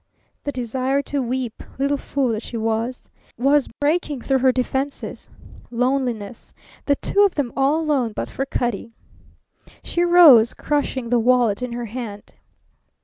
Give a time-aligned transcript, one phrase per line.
[0.45, 3.07] The desire to weep, little fool that she was!
[3.37, 5.29] was breaking through her defences.
[5.69, 6.55] Loneliness.
[6.87, 8.93] The two of them all alone but for Cutty.
[9.83, 12.33] She rose, crushing the wallet in her hand.